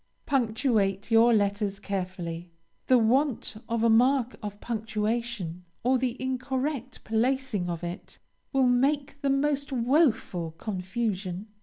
Punctuate 0.25 1.11
your 1.11 1.31
letters 1.31 1.79
carefully. 1.79 2.49
The 2.87 2.97
want 2.97 3.57
of 3.69 3.83
a 3.83 3.89
mark 3.91 4.35
of 4.41 4.59
punctuation, 4.59 5.63
or 5.83 5.99
the 5.99 6.19
incorrect 6.19 7.03
placing 7.03 7.69
of 7.69 7.83
it, 7.83 8.17
will 8.51 8.65
make 8.65 9.21
the 9.21 9.29
most 9.29 9.71
woful 9.71 10.53
confusion. 10.53 11.49